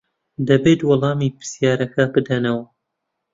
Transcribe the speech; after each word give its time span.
دەبێت 0.47 0.79
وەڵامی 0.87 1.33
پرسیارەکە 1.37 2.03
بدەنەوە. 2.13 2.65